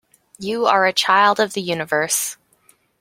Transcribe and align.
You 0.39 0.65
are 0.65 0.87
a 0.87 0.93
child 0.93 1.39
of 1.39 1.53
the 1.53 1.61
universe 1.61 2.35